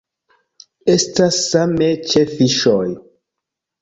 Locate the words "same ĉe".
1.51-2.25